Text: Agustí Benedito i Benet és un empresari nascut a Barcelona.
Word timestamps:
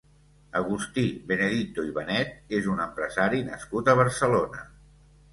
Agustí 0.59 1.01
Benedito 1.31 1.83
i 1.89 1.91
Benet 1.97 2.31
és 2.59 2.69
un 2.75 2.81
empresari 2.85 3.43
nascut 3.51 3.93
a 3.93 3.95
Barcelona. 4.01 4.65